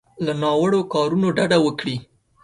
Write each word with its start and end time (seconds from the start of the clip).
له 0.25 0.33
ناوړو 0.41 0.81
کارونو 0.93 1.27
ډډه 1.37 1.57
وکړي. 1.65 1.95